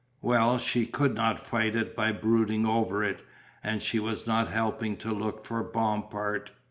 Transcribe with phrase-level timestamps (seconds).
[0.23, 3.21] Well, she could not fight it by brooding over it,
[3.63, 6.49] and she was not helping to look for Bompard.